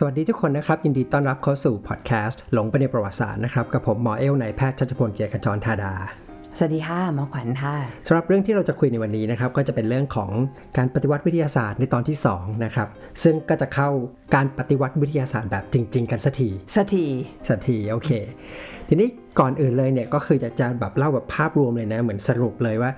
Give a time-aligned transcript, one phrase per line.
[0.00, 5.92] สวัสดีทุกคนนะครับ ยินดีต้อนรับเข้าสู่พอดแคสต์หลงไปในประวัติศาสตร์นะครับ กับผมหมอเอลนายแพทย์ชัชพลเกียรติขจรธาดา
[6.58, 7.74] สวัสดีค่ะหมอขวัญค่ะ
[8.06, 10.30] สำหรับเรื่องที่เราจะคุยในวันนี้นะครับ ก็จะเป็นเรื่องของ
[10.76, 12.88] การปฏิวัติวิทยาศาสตร์ในตอนที่2นะครับ
[13.22, 13.88] ซึ่งก็จะเข้า
[14.34, 17.04] การปฏิวัติวิทยาศาสตร์แบบจริง ๆ กันสักทีสักที
[17.48, 18.10] สักทีโอเค
[18.88, 19.08] ทีนี้
[19.38, 22.90] ก่อนอื่นเลยเนี่ยก็คือจะจะแบบเล่าแบบภาพรวมเลยนะเหมือนสรุปเลยว่า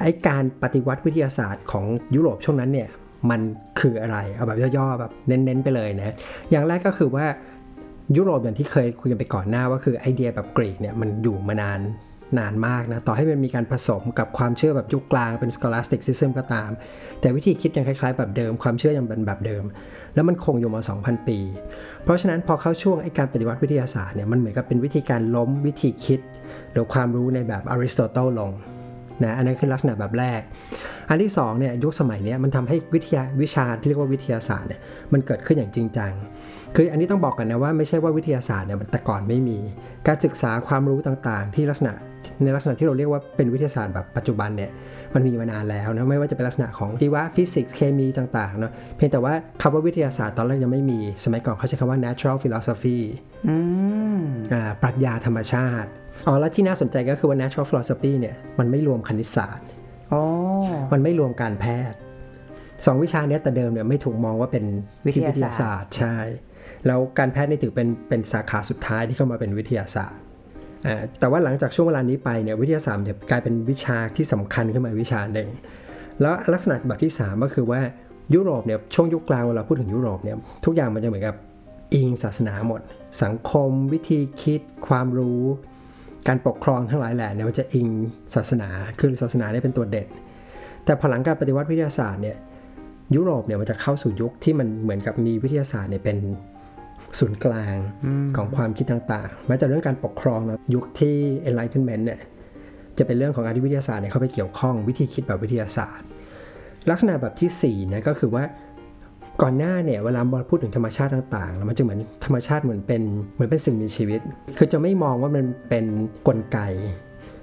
[0.00, 1.84] ไอ้การปฏิวัติวิทยาศาสตร์ของ
[2.14, 2.88] ยุโรปช่วงนั้นเนี่ย
[3.30, 3.40] มัน
[3.80, 6.14] คืออะไรเอาแบบย่อๆแบบเน้นๆไปเลยนะ
[6.50, 7.26] อย่างแรกก็คือว่า
[8.16, 11.80] ยุโรปอย่างที่เคยคุยกันไปก่อนหน้าว่าคือไอเดียแบบกรีกเนี่ยมันอยู่มานาน
[12.38, 16.70] นานมากนะต่อให้มันมีการผสมกับความเชื่อแบบยุคกลางเป็น scholastic system ก็ตาม
[17.20, 19.64] แต่วิธีคิดยังคล้าย ๆ แบบเดิม ความเชื่อยังเป็นแบบเดิม
[20.14, 21.38] แล้วมันคงอยู่มา 2,000 ปี
[22.02, 26.20] เพราะฉะนั้นพอเข้าช่วงไอการปฏิวัติวิทยาศาสตร์เนี่ยมันเหมือนกับเป็นวิธีการล้มวิธีคิด
[26.72, 28.50] หรือความรู้ในแบบอริสโตเติลลง
[29.24, 30.40] นะอันนั้นคือลักษณะแบบแรก
[31.08, 34.80] อันที่2เนี่ยยุคสมัยเนี้ยมันทำให้วิทยาวิชาที่เรียกว่าวิทยาศาสตร์เนี่ย
[35.12, 36.12] มันเกิดขึ้นอย่างจริงจัง
[36.76, 39.58] คืออันนี้ต้องบอกกันนะว่าไม่ใช่ว่าวิทยาศาสตร์เนี่ยมันแต่ก่อนไม่มี
[40.06, 41.92] การศึกษาความรู้ต่างๆ ที่ลักษณะ
[42.44, 44.70] ในลักษณะที่เราเรียกว่าเป็นวิทยาศาสตร์แบบปัจจุบันเนี่ย
[45.14, 49.32] มันมีมานานแล้วนะไม่ว่าจะเป็นลักษณะของชีวะฟิสิกส์เคมีต่างๆเนาะเพียงแต่ว่า
[49.62, 52.98] คำว่าวิทยาศาสตร์ตอนแรกยังไม่มี สมัยก่อนเขาใช้คำว่า natural philosophy
[53.48, 53.56] อื
[54.16, 54.20] ม
[54.52, 55.90] อ่าปรัชญาธรรมชาติ
[56.26, 59.66] อ๋อแล้วที่น่าสนใจก็คือว่า natural philosophy เนี่ยมันไม่รวมคณิตศาสตร์
[60.10, 60.22] โอ้
[60.92, 61.98] มันไม่รวมการแพทย์
[62.84, 64.64] สองวิชาเนี้ยแต่เดิมเนี่ยไม่ถูกมองว่าเป็น
[65.14, 66.16] ที่วิทยาศาสตร์ใช่
[66.86, 70.20] แล้วการแพทย์นี่ถือเป็นเป็นสาขาสุดท้ายที่เข้ามาเป็นวิทยาศาสตร์
[70.86, 75.48] อ่าแต่ว่าหลังจากช่วงเวลานี้ไปเนี่ยวิทยาศาสตร์เนี่ยกลายเป็นวิชาที่สำคัญขึ้นมาวิชาหนึ่ง
[76.20, 77.80] แล้วลักษณะแบบที่ 3 ก็คือว่า
[78.34, 81.36] ยุโรปเนี่ยช่วงยุคกลางเวลาพูดถึงยุโรปเนี่ยทุกอย่างมันจะเหมือนกับ
[81.94, 82.80] อิงศาสนาหมด
[83.22, 85.42] สังคม วิธีคิด ความรู้
[86.28, 87.88] การปกครองทั้งหลายแหละเนี่ยมันจะอิง
[88.34, 90.08] ศาสนา คือศาสนาเนี่ยเป็นตัวเด่น
[90.84, 92.36] แต่พอหลังการปฏิวัติวิทยาศาสตร์เนี่ย
[93.14, 96.16] ยุโรปเนี่ยมันจะเข้าสู่ยุคที่มันเหมือนกับมีวิทยาศาสตร์เนี่ยเป็น
[97.18, 97.74] ศูนย์กลาง
[98.36, 101.16] ของความคิดต่างๆ แม้แต่เรื่องการปกครองนะยุคที่
[101.48, 102.20] enlightenment เนี่ย
[102.98, 106.06] จะเป็นเรื่องของการที่วิทยาศาสตร์เนี่ยเข้าไปเกี่ยวข้องวิธีคิดแบบวิทยาศาสตร์
[106.90, 108.44] ลักษณะแบบที่4นะก็คือว่า
[109.42, 113.02] ก่อนหน้าเนี่ยเวลาเราพูดถึงธรรมชาติต่างๆ แล้วมันจะเหมือนธรรมชาติเหมือนเป็น
[113.34, 114.20] เหมือนเป็นสิ่งมีชีวิต
[114.58, 115.84] คือจะไม่มองว่ามันเป็น
[116.28, 116.58] กลไก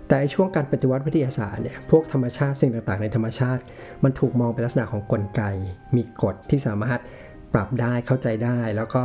[0.07, 3.61] แต่ช่วงการปฏิวัติวิทยาศาสตร์เนี่ยพวกธรรมชาติสิ่งต่างๆ ในธรรมชาติ
[4.03, 5.41] มันถูกมองเป็นลักษณะของกลไก
[5.95, 6.99] มีกฎที่สามารถ
[7.53, 9.03] ปรับได้เข้าใจได้แล้วก็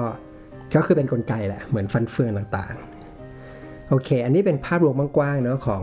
[0.77, 5.83] ก็คือเป็นกลไกแหละเหมือนฟันเฟืองต่างๆโอเค อันนี้เป็นภาพรวมกว้างๆเนาะของ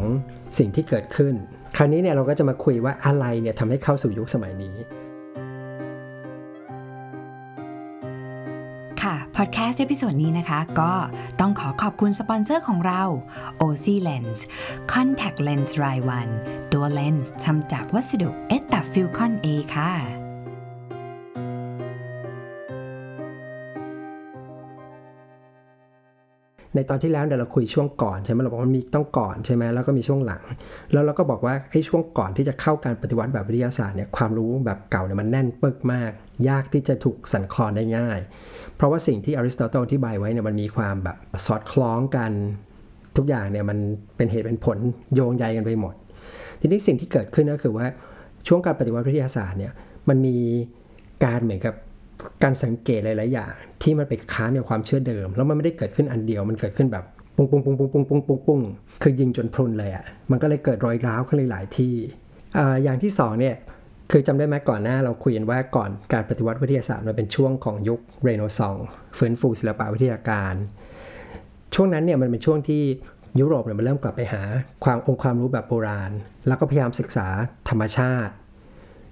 [0.57, 1.33] สิ่งที่เกิดขึ้น
[1.77, 4.75] คราวนี้เนี่ยเราก็จะมาคุยว่าอะไรเนี่ยทำให้เข้าสู่ยุคสมัยนี้
[9.37, 10.93] พอดแคสต์ episode นี้นะคะ ก็
[11.39, 13.03] ต้องขอขอบคุณสปอนเซอร์ของเรา
[13.61, 14.39] OC Lens
[14.93, 16.27] Contact Lens รายวัน
[16.73, 20.26] ตัวเลนส์ทำจากวัสดุ Etafilcon A ค่ะ
[26.77, 30.43] ในตอนที่แล้วเนี่ยวเราคุยช่วงก่อนใช่ไหมเราบอกว่ามีต้องก่อนใช่ไหมแล้วก็มีช่วงหลัง
[30.93, 36.11] แล้วเราก็บอกว่าไอ้ช่วงก่อนที่จะเข้าการปฏิวัติแบบวิทยาศาสตร์เนี่ยความรู้แบบเก่าเนี่ยมันแน่นปึกมาก
[36.49, 38.19] ยากที่จะถูกสั่นคลอนได้ง่าย
[38.75, 42.31] เพราะว่าสิ่งที่อริสโตเติลอธิบายไว้เนี่ยมันมีความแบบสอดคล้องกัน
[43.17, 43.77] ทุกอย่างเนี่ยมัน
[44.17, 44.77] เป็นเหตุเป็นผล
[45.15, 45.93] โยงใยกันไปหมด
[46.59, 47.85] ทีนี้สิ่งที่เกิดขึ้นก็คือว่า
[48.47, 49.73] ช่วงการปฏิวัติวิทยาศาสตร์เนี่ย
[50.09, 50.37] มันมี
[51.25, 51.75] การเหมือนกับ
[52.43, 57.03] การสังเกตหลายๆอย่างที่มันไปค้านกับความเชื่อเดิม แล้วมันไม่ได้เกิดขึ้นอันเดียวมันเกิดขึ้นแบบ
[57.35, 58.61] ปุ้งปุ้งปุ้งปุ้งปุ้งปุ้งปุ้งปุ้ง
[59.01, 61.95] คือยิงจนพรุนเลยอะมันก็เลยเกิดรอยร้าวขึ้นหลายๆที่
[62.57, 63.55] ออย่างที่สองเนี่ย
[64.11, 68.75] คือจำได้ไหมก่อนหน้าเราคุยกันว่าก่อนการปฏิวัติวิทยาศาสตร์มันเป็นช่วงของยุคเรโนซอง
[69.17, 70.53] ฟื้นฟูศิลปวิทยาการ
[71.75, 72.83] ช่วงนั้นเนี่ยมันเป็นช่วงที่
[73.39, 74.41] ยุโรปเนี่ยมันเริ่มกลับไปหา
[74.85, 76.11] ความองค์ความรู้แบบโบราณ
[76.47, 77.27] แล้วก็พยายามศึกษา
[77.69, 78.33] ธรรมชาติ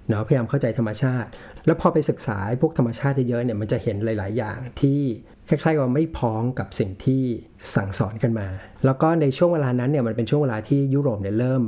[0.08, 1.28] เนาะพยายามเข้าใจธรรมชาติ
[1.66, 5.00] แล้วพอไปศึกษาพวกธรรมชาติเยอะๆเนี่ยมันจะเห็นหลาย ๆ อย่างที่
[5.48, 7.22] คล้ายๆว่าไม่พ้องกับสิ่งที่
[7.74, 8.48] สั่งสอนกันมา
[8.84, 11.62] แล้วก็ในช่วงเวลานั้นเนี่ยมันเป็นช่วงเวลาที่ยุโรปเนี่ยเริ่ม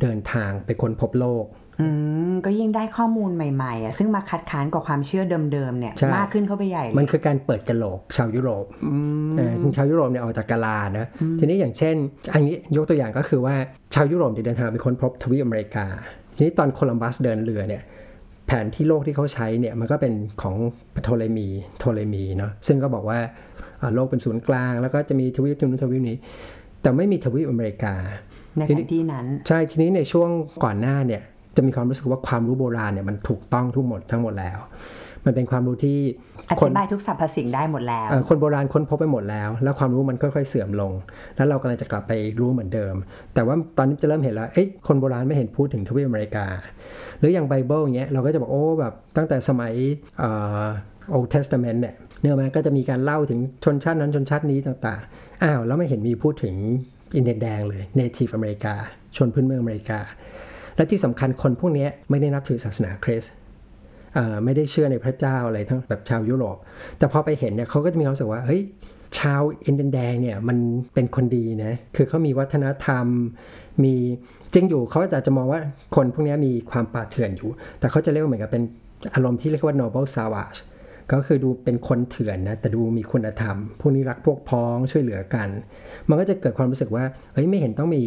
[0.00, 1.46] เดินทางไปค้นพบโลก
[1.80, 1.86] อื
[2.30, 8.94] มก็ยิ่งได้ข้อมูลใหม่ๆอะซึ่งมาคัดค้านกับความเชื่อเดิมๆเนี่ยใช่มากขึ้นเข้าไปใหญ่เลยมันคือการเปิดกระโหลกชาวยุโรปอื
[9.30, 11.06] มเอ่อชาวยุโรปเนี่ยออกจากกาลานะ
[11.38, 11.94] ทีนี้อย่างเช่น
[12.34, 13.54] อันนี้ยกตัวอย่างก็คือว่า
[13.94, 15.86] ชาวยุโรปเนี่ยเดินทางไปค้นพบทวีปอเมริกา
[16.36, 17.82] ทีนี้ตอนโคลัมบัสเดินเรือเนี่ย
[18.46, 20.12] แผนที่โลกที่เขาใช้เนี่ยมันก็เป็น
[20.42, 20.54] ของ
[21.04, 21.48] โทเลมี
[21.78, 23.18] โทเลมีเนาะซึ่งก็บอกว่า
[23.80, 26.16] อ่าโลกเป็นศูนย์กลาง แล้วก็จะมีทวีปนู้นทวีปนี้
[26.82, 27.94] แต่ไม่มีทวีปอเมริกา
[28.56, 30.28] ในแผนที่นั้น ใช่ทีนี้ในช่วง
[30.64, 31.22] ก่อนหน้าเนี่ย
[31.56, 34.58] จะมีความรู้สึกว่าความรู้โบราณเนี่ยมันถูกต้องทุกหมดทั้งหมดแล้ว
[35.26, 35.98] มันเป็นความรู้ที่
[36.48, 40.92] อคนธิบายทุกสรรพสิ่งได้หมดแล้วเอ่อคนโบราณค้นพบไปหมดแล้ว แล้วความรู้มันค่อยๆเสื่อมลง
[41.36, 42.94] แล้วเรากำลังจะกลับไปรู้เหมือนเดิม
[43.34, 46.46] แต่ว่าตอนนี้จะเริ่มเห็นแล้วเอ้ยคนโบราณไม่เห็นพูดถึงทวีปอเมริกา
[47.18, 49.72] หรืออย่างไบเบิลเงี้ยเราก็จะบอกโอ้แบบตั้งแต่สมัย
[50.18, 50.30] เอ่
[50.60, 50.64] อ
[51.14, 56.54] Old Testament เนี่ยเนื้อมาก็จะมีการเล่าถึงชนชาตินั้นชนชาตินี้ต่างๆ อ้าวแล้วไม่เห็นมีพูดถึง
[57.16, 58.74] อินเดียนแดงเลย Native อเมริกา
[59.16, 60.00] ชนพื้นเมืองอเมริกา
[60.76, 63.41] และที่สำคัญคนพวกเนี้ยไม่ได้นับถือศาสนาคริสต์เอ่อ
[64.44, 66.56] ไม่ได้เชื่อในพระเจ้าอะไรทั้งแบบชาวยุโรป
[66.98, 68.62] แต่พอไปเห็นเนี่ยเขาก็จะมีความรู้สึกว่าเฮ้ย
[69.18, 70.58] ชาวอินเดียนแดงเนี่ยมัน
[70.94, 73.06] เป็นคนดีนะคือเขามีวัฒนธรรม
[73.84, 73.94] มี
[74.52, 75.60] จริงอยู่เขาอาจจะมองว่า
[75.96, 78.62] คนพวกนี้มีความป่าเถื่อนอยู่ แต่เขาจะเรียกว่าเหมือนกับเป็น
[79.14, 80.58] อารมณ์ที่เรียกว่า noble savage
[81.12, 85.48] ก็คือดูเป็นคนเถื่อนนะแต่ดูมีคุณธรรม พวกนี้รักพวกพ้องช่วยเหลือกัน
[86.08, 88.02] มันก็จะเกิดความรู้สึกว่าเฮ้ยไม่เห็นต้องมี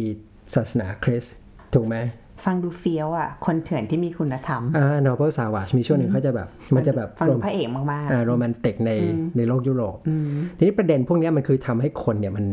[0.54, 1.34] ศาสนาคริสต์
[1.74, 1.96] ถูกไหม
[2.44, 8.92] ฟังดูเฟี้ยวอะ คนเถื่อนที่มีคุณธรรม อ่า noble savage มีช่วงหนึ่งเขาจะแบบ มันจะแบบฟังดูพระเอกมากอ่าโรแมนติกใน
[9.36, 10.28] ในโลกยุโรปๆอืม
[10.58, 12.46] ทีนี้ประเด็นพวกเนี้ยมันคือทำให้คนเนี่ยมัน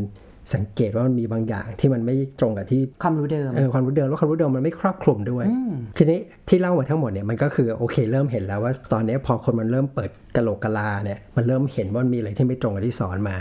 [0.54, 13.36] สังเกตว่ามันมีบางอย่างที่มันไม่ตรงกับที่ความรู้เดิมเออความรู้เดิมแล้วความรู้เดิมมันไม่ครอบคลุมด้วยอืมทีนี้ที่เล่ามาทั้งหมดเนี่ยมันก็คือโอเคเริ่มเห็นแล้วว่าตอนนี้พอคนมันเริ่มเปิดกะโหลกกะลาเนี่ยมันเริ่มเห็นว่ามันมีอะไรที่ไม่ตรงกับที่สอนมา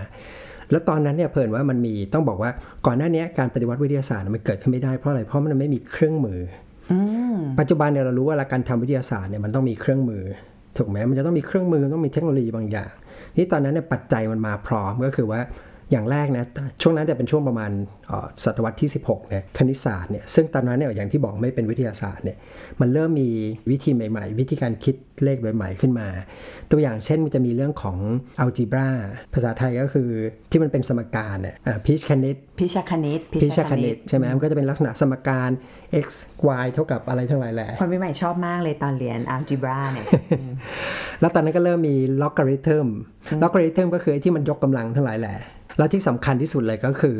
[0.72, 2.50] แล้วตอนนั้นเนี่ยเพิ่นว่ามันมีต้องบอกว่า
[2.86, 6.40] ก่อนหน้านี้การปฏิวัติวิทยาศาสตร์มันเกิดขึ้นไม่ได้เพราะอะไรเพราะมันไม่มีเครื่องมือ
[6.92, 6.98] อื
[7.34, 10.24] มปัจจุบันเนี่ยเรารู้ว่าการทำวิทยาศาสตร์เนี่ยมันต้องมีเครื่องมือ
[10.76, 12.92] ถูกไหมมันจะต้องมีเครื่องมือต้องมีเทคโนโลยีบางอย่าง
[13.36, 15.40] นี่ตอนนั้นเนี่ยปัจจัยมันมาพร้อมก็คือว่า
[15.90, 16.44] อย่างแรกนะ
[16.82, 17.70] ช่วงนั้นจะเป็นช่วงประมาณ
[18.08, 22.36] เอ่อศตวรรษที่ 16เนี่ยคณิตศาสตร์เนี่ยซึ่งตอนนั้นเนี่ยอย่างที่บอกไม่เป็นวิทยาศาสตร์เนี่ย
[22.80, 23.28] มันเริ่มมี
[23.70, 26.08] วิธีใหม่ ๆ วิธีการคิดเลขใหม่ๆขึ้นมา
[26.70, 27.98] ตัวอย่างเช่นมันจะมีเรื่องของ
[28.42, 28.88] algebra
[29.34, 30.08] ภาษาไทยก็คือ
[30.50, 31.56] ที่มันเป็นสมการเนี่ย
[31.86, 35.50] พิชคณิตพิชคณิตพิชคณิตใช่ไหมมันก็จะเป็นลักษณะสมการ
[36.04, 36.08] x
[36.64, 40.06] y เท่ากับอะไรทั้งหลายแหละคนใหม่ๆชอบมากเลยตอนเรียน algebra เนี่ย
[41.20, 42.86] แล้วตอนนั้นก็เริ่มมีล็อกการิทึม
[43.42, 45.36] ล็อกการิทึมก็คือไอ้ที่มันยกกำลังทั้งหลายแหละ
[45.78, 47.16] แล้วที่สำคัญที่สุดเลยก็คือ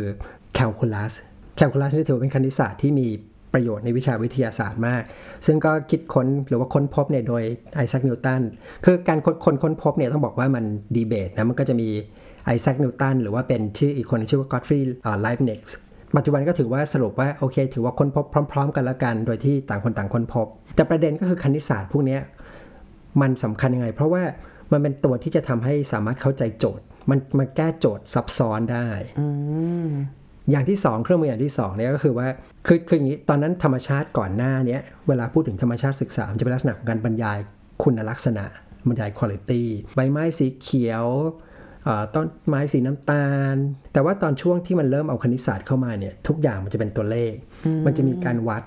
[0.54, 1.12] แคลคูลัส
[1.56, 3.08] แคลคูลัสนี่ถือว่าเป็นคณิตศาสตร์ที่มี
[3.54, 5.02] ประโยชน์ในวิชาวิทยาศาสตร์มาก
[5.46, 7.42] ซึ่งก็คิดค้นหรือว่าค้นพบเนี่ยโดย
[7.76, 8.40] ไอแซคนิวตัน
[8.84, 10.64] คือการค้นคนค้นพบเนี่ยต้องบอกว่ามัน
[10.94, 11.88] ดีเบตนะ มันก็จะมี
[12.46, 15.74] ไอแซคนิวตันหรือว่าเป็นชื่ออีกคนชื่อว่ากอตฟรีย์ไลฟ์เน็กซ์
[16.16, 22.18] ปัจจุบันก็ถือว่าสรุปว่าโอเค ถือว่าค้นพบพร้อม ๆ กันละกัน โดยที่ต่างคนต่างค้นพบ แต่ประเด็นก็คือคณิตศาสตร์พวกนี้
[23.20, 24.22] มันสำคัญยังไง เพราะว่า
[24.72, 28.88] มันเป็นตัวที่จะทำให้สามารถเข้าใจโจทย์ มันมันแก้โจทย์ซับซ้อนได้
[30.44, 32.26] อืมอย่างที่สองเครื่องมืออย่างที่สองเนี่ยก็คือว่า
[32.66, 37.38] คือคืออย่างนี้ตอนนั้นธรรมชาติก่อนหน้าเนี้ยเวลาพูดถึงธรรมชาติศึกษามันจะเป็นลักษณะของการบรรยาย
[37.82, 38.44] คุณลักษณะ
[38.88, 39.50] บรรยายคุณภาพ
[39.94, 41.06] ใบไม้สีเขียว
[41.84, 43.56] เอ่อต้นไม้สีน้ำตาล
[43.92, 47.34] แต่ว่าตอนช่วงที่มันเริ่มเอาคณิตศาสตร์เข้ามาเนี่ยทุกอย่างมันจะเป็นตัวเลข
[47.86, 48.62] มันจะมีการวัด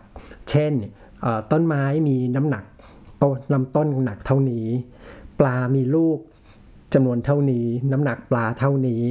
[0.49, 0.73] เช่น
[1.21, 2.63] เอ่อต้นไม้มีน้ำหนัก
[3.21, 4.67] ต้นลำต้นหนักเท่านี้
[5.39, 6.17] ปลามีลูก
[6.93, 9.03] จำนวนเท่านี้ น้ำหนักปลาเท่านี้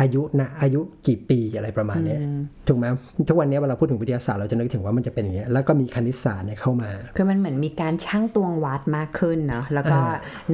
[0.00, 2.20] อายุนะอายุกี่ปีอะไรประมาณเนี้ย
[2.68, 2.86] ถูกไหม
[3.28, 9.98] ทุกวันนี้เวลาพูดถึงวิทยาศาสตร์เราจะนึกถึงว่ามันจะเป็นอย่างเงี้ยแล้วก็มีคณิตศาสตร์เนี่ยเข้ามา คือมันเหมือนมีการชั่งตวงวัดมากขึ้นเนาะแล้วก็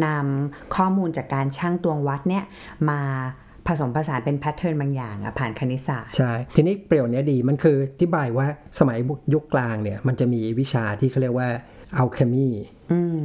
[0.05, 2.45] นำข้อมูลจากการชั่งตวงวัดเนี่ย
[2.91, 3.01] มา
[3.67, 8.47] ผสมผสานเป็นแพทเทิร์นบางอย่างอะผ่านคณิตศาสตร์ใช่ ทีนี้ประโยชน์เนี้ยดีมันคืออธิบายว่า
[8.79, 8.99] สมัย
[9.35, 11.49] ยุคกลางเนี่ยมันจะมีวิชาที่เขาเรียกว่า
[11.99, 12.49] อัลเคมี
[12.93, 13.21] อืม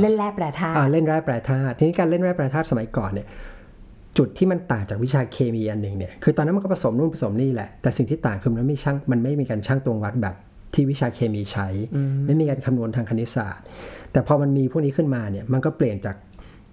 [0.00, 3.26] เล่นแร่แปรธาตุเล่นแร่แปรธาตุทีนี้การเล่นแร่แปรธาตุสมัยก่อนเนี่ย
[4.18, 10.34] จุดที่มันต่างจากวิชาเคมีอันหนึ่งเนี่ยคือตอนนั้นมันก็ผสมนู่นผสมนี่แหละ แต่สิ่งที่ต่างคือมันไม่ช่างมันไม่มีการช่างตวงวัดแบบ
[10.74, 11.68] ที่วิชาเคมีใช้
[12.26, 13.64] ไม่มีการคำนวณทางคณิตศาสตร์
[14.12, 16.16] แต่พอมันมีพวกนี้ขึ้นมาเนี่ยมันก็เปลี่ยนจาก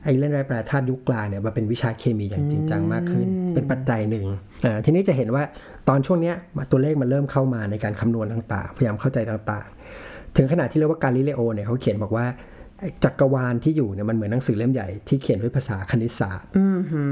[0.04, 4.26] ไอ้เล่นแร่แปรธาตุยุคกลางเนี่ยมาเป็นวิชาเคมีอย่างจริงจังมากขึ้น เป็นปัจจัยหนึ่ง
[4.66, 5.44] อ่าทีนี้จะเห็นว่า
[5.90, 6.36] ตอนช่วงเนี้ย
[6.72, 12.59] ตัวเลขมันเริ่มเข้ามาในการคำนวณต่างๆ พยายามเข้าใจต่างๆ ถึงขนาดที่เรียกว่าการลิเลโอเนี่ยเขาเขียนบอกว่าไอ้
[13.04, 17.04] จักรวาลที่อยู่เนี่ยมันเหมือนหนังสือเล่มใหญ่ที่เขียนด้วยภาษาคณิตศาสตร์อืมหื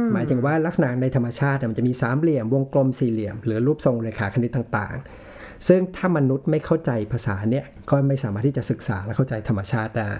[0.00, 10.10] มหมายถึงว่าลักษณะในธรรมชาติเนี่ยมันจะมีสามเหลี่ยมวงกลมสี่เหลี่ยม หรือรูปทรงเรขาคณิตต่างๆ ซึ่งถ้ามนุษย์ไม่เข้าใจภาษาเนี่ยก็ไม่สามารถที่จะศึกษาและเข้าใจธรรมชาติได้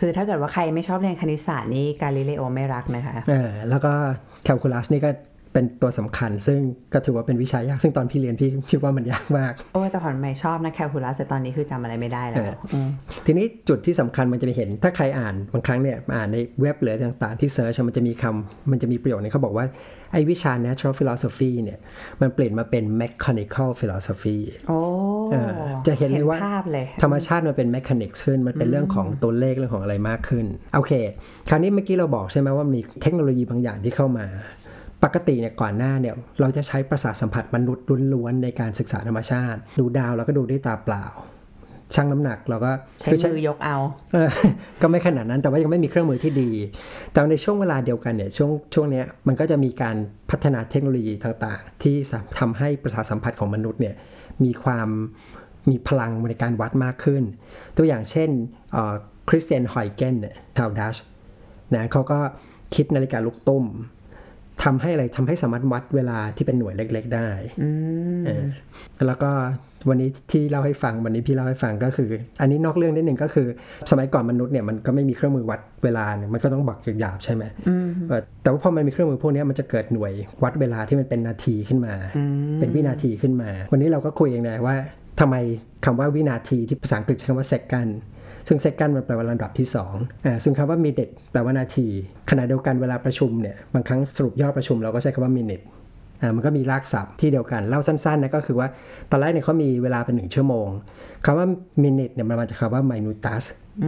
[0.00, 3.92] คือถ้าเกิดว่าใครไม่ชอบเรียนคณิตศาสตร์นี่กาลิเลโอไม่รักนะคะอ่าแล้วก็
[4.44, 5.10] แคลคูลัสนี่ก็
[5.58, 6.60] เป็นตัวสำคัญ ซึ่ง
[6.92, 12.88] ก็ถือว่าเป็นวิชายาก ซึ่งตอนพี่เรียนพี่พี่ว่ามันยากมาก โอ้ยแต่ผ่อนไม่ชอบนะแคลคูลัสแต่ตอนนี้คือจำอะไรไม่ได้แล้เอวอม
[13.26, 19.66] ทีนี้จุดที่สำคัญมันจะไปเห็น ถ้าใครอ่านบางครั้งเนี่ยอ่านในเว็บหรือต่างๆที่เซิร์ชมันจะมีคำมันจะมีประโยคนึงเขาบอกว่า
[20.12, 21.78] ไอ้วิชา natural philosophy เนี่ย
[22.20, 24.38] มันเปลี่ยนมาเป็น mechanical philosophy
[24.68, 24.78] โอ้
[25.32, 25.50] เออ
[25.86, 30.46] จะเห็นเลยว่าภาพเลยธรรมชาติมันเป็น mechanics ขึ้น มันเป็นเรื่องของตัวเลขเรื่องของอะไรมากขึ้น
[30.76, 30.92] โอเค
[31.48, 34.26] คราวนี้เมื่อกี้เราบอกใช่ไหมว่ามีเทคโนโลยีบางอย่างที่เข้ามา
[35.04, 41.04] ปกติเนี่ยก่อนหน้าเนี่ยเราจะใช้ประสาทสัมผัสมนุษย์ล้วนๆในการศึกษาธรรมชาติ ดูดาวแล้วก็ดูด้วยตาเปล่า
[41.94, 43.76] ชั่งน้ำหนักเราก็ใช้คืมือยกเอา
[44.12, 44.30] เออ
[44.82, 46.50] ก็ไม่ขนาดนั้นแต่ว่ายังไม่มีเครื่องมือที่ดี
[47.12, 49.96] แต่ในช่วงเวลาเดียวกันเนี่ยช่วงช่วงเนี้ยมันก็จะมีการ
[50.30, 53.94] พัฒนาเทคโนโลยีต่างๆ ที่สาทำให้ประสาทสัมผัสของมนุษย์เนี่ย
[54.44, 54.88] มีความ
[55.70, 57.22] มีพลังในการวัดมากขึ้น
[57.76, 58.30] ตัวอย่างเช่น
[59.28, 60.96] คริสเตียนฮอยเกนเนี่ยชาวดัช
[61.74, 62.18] นะเขาก็
[62.74, 63.64] คิดนาฬิกาลูกตุ้ม
[64.64, 67.28] ทำให้อะไรทำให้สามารถวัดเวลาที่เป็นหน่วยเล็ก ๆ ได้
[67.62, 67.70] อื
[68.20, 68.44] มเออ
[69.06, 69.30] แล้วก็
[69.88, 72.10] วันนี้ที่เล่าให้ฟังวันนี้พี่เล่าให้ฟังก็คือ
[72.40, 73.46] อันนี้นอกเรื่องนิดหนึ่งก็คือ
[73.90, 80.12] สมัยก่อนมนุษย์เนี่ยมันก็ไม่มีเครื่องมือวัดเวลาเนี่ยมันก็ต้องบอกหยาบๆใช่ไหมอืมเออแต่ว่าพอมันมีเครื่องมือพวกเนี้ยมันจะเกิดหน่วย
[80.42, 82.22] วัดเวลาที่มันเป็นนาทีขึ้นมาอื
[82.54, 84.76] มเป็นวินาทีขึ้นมา วันนี้เราก็คุยเองนะว่า
[85.20, 85.36] ทำไม
[85.84, 87.90] คำว่าวินาทีที่ภาษาอังกฤษใช้คำว่า second
[88.48, 91.86] ซึ่ง second มันแปลว่าลำดับที่2อ่าซึ่งคำว่า minute แปลว่านาที
[92.30, 95.64] ขณะเดียวกันเวลาประชุมเนี่ยบางครั้งสรุปยอดประชุมเราก็ใช้คำว่า minute
[96.20, 98.68] อ่ามันก็มีรากศัพท์ที่เดียวกันเล่าสั้นๆนะก็คือว่า
[99.10, 100.68] ตอนแรกเนี่ยเขามีเวลาเป็นหนึ่งชั่วโมง
[101.24, 101.46] คำว่า
[101.84, 103.42] minute เนี่ยมันมาจากคำว่า minutus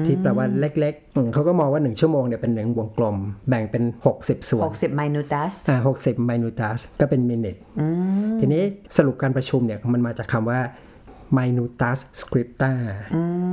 [0.06, 3.16] ที่แปลว่าเล็กๆอืมเขาก็มองว่าหนึ่งชั่วโมงเนี่ยเป็นหนึ่งวงกลม
[3.48, 3.84] แบ่งเป็น
[4.16, 7.86] 60 ส่วนหกสิบไมนูตัสอ่า60 minutus ก็เป็น minute อื
[8.30, 8.62] มทีนี้
[8.96, 10.60] สรุปการประชุมเนี่ยมันมาจากคำว่า
[11.38, 12.72] minutus scripta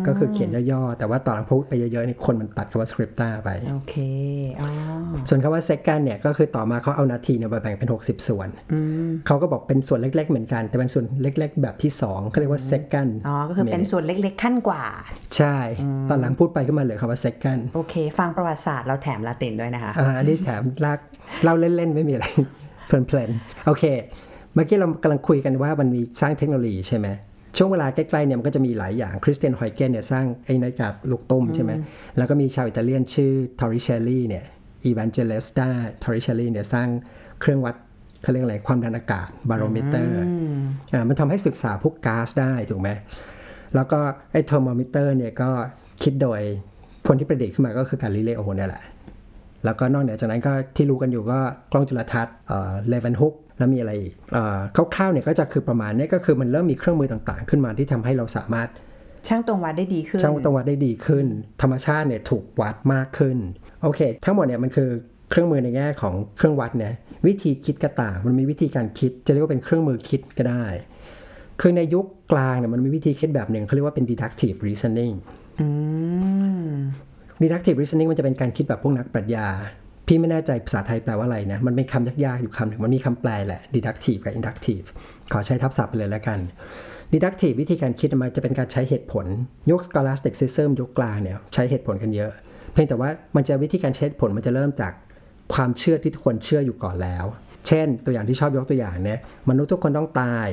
[0.08, 3.96] ก็คือเขียนย่อๆ แต่ว่าตอนหลังพูดไปเยอะๆนี่คนมันตัดคำว่า scripta ไป โอเค
[4.62, 4.68] อ๋อ
[5.30, 14.84] ส่วนคำว่า second เนี่ยก็คือต่อมาเขาเอานาทีเนี่ยมาแบ่งเป็น 60 ส่วนอืมเขาก็บอกเป็นส่วนเล็กๆ เหมือนกัน แต่เป็นส่วนเล็กๆ แบบที่2เขาเรียกว่า second อ๋อ ก็คือเป็น minute ส่วนเล็กๆ ขั้นกว่า
[15.38, 15.56] ใช่
[16.10, 21.00] ตอนหลังพูดไปก็มาเหลือคำว่า second โอเค ฟังประวัติศาสตร์เราแถมลาตินด้วยนะคะอ่าอันนี้แถมลาก
[21.44, 22.26] เล่าเล่นๆ ไม่มีอะไร
[22.88, 23.84] เพลินๆ โอเค
[24.54, 27.08] เมื่อกี้เรากำลังคุยกันว่ามันมีสร้างเทคโนโลยีใช่ไหม
[27.58, 31.72] ช่วงเวลาใกล้ๆเนี่ยมันก็จะมีหลายอย่างคริสเตียนฮอยเกนเนี่ยสร้างไอ้นาฬิกาลูกตุ้มใช่ไหม
[32.18, 34.46] แล้วก็มีชาวอิตาเลียนชื่อทอริเชลลี่เนี่ย
[34.86, 35.68] อีวานเจเลสตา
[36.04, 36.88] ทอริเชลลี่เนี่ยสร้าง
[37.42, 37.76] เครื่องวัด
[38.22, 40.16] เขาเรียกอะไรความดันอากาศบาโรเมเตอร์
[40.94, 42.90] อ่ามันทำให้ศึกษาพวกก๊าซได้ถูกไหม
[43.76, 44.00] แล้วก็
[44.32, 45.50] ไอ้เทอร์โมมิเตอร์เนี่ยก็
[46.04, 46.42] คิดโดย
[47.08, 48.84] คนที่ประดิษฐ์ขึ้นมาก็คือกาลิเลโอเนี่ยแหละ
[49.66, 51.40] แล้วก็นอกเหนือจากนั้นก็ที่รู้กันอยู่ก็
[51.72, 54.60] กล้องจุลทรรศน์เอ่อเลเวนฮุก แล้วมีอะไรอีกเอ่อ
[54.96, 58.70] คร่าวๆเนี่ยก็จะคือประมาณเนี้ก็คือมันเริ่มมีเครื่องมือต่างๆ ขึ้นมาที่ทำให้เราสามารถ
[59.28, 61.26] ช่างตรงวัดได้ดีขึ้น ช่างตรงวัดได้ดีขึ้น
[61.62, 63.38] ธรรมชาติเนี่ยถูกวัดมากขึ้น
[63.84, 64.90] โอเค ทั้งหมดเนี่ยมันคือ
[65.30, 66.94] เครื่องมือในแง่ของเครื่องวัดเนี่ย
[67.28, 70.66] วิธีคิดก็ต่างมันมีวิธีการคิด จะเรียกว่าเป็นเครื่องมือคิดก็ได้
[71.62, 75.16] คือในยุคกลางเนี่ยมันมีวิธีคิดแบบหนึ่งเขาเรียกว่าเป็น deductive reasoning
[75.60, 75.68] อื
[76.70, 76.74] ม
[77.44, 79.48] deductive reasoning มันจะเป็นการคิดแบบพวกนักปรัชญา
[80.08, 84.86] พี่ไม่แน่ใจภาษาไทยแปลว่าอะไรนะ มันเป็นคำยากๆ อยู่คำหนึ่งมันมีคำแปลแหละ deductive กับ inductive
[85.32, 86.40] ขอใช้ทับศัพท์ไปเลยแล้วกัน
[87.14, 89.26] deductive วิธีการคิดมันจะเป็นการใช้เหตุผล
[89.70, 92.32] ยุค scholastic system ยุคกลางเนี่ยใช้เหตุผลกันเยอะ
[92.74, 94.94] เพียงแต่ว่ามันจะวิธีการใช้เหตุผลมันจะเริ่มจาก
[95.54, 97.26] ความเชื่อที่ทุกคนเชื่ออยู่ก่อนแล้ว
[97.68, 100.48] เช่น ตัวอย่างที่ชอบยกตัวอย่างเนี่ยมนุษย์ทุกคนต้องตาย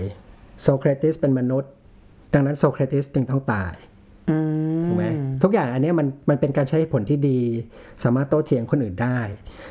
[0.62, 1.70] โซเครติสเป็นมนุษย์
[2.34, 3.72] ดังนั้นโซเครติสจึงต้องตาย
[4.86, 5.04] ถูกไหม
[5.42, 7.40] ทุกอย่างอันเนี้ยมันมันเป็นการใช้เหตุผลที่ดี
[8.04, 9.18] สามารถโต้เถียงคนอื่นได้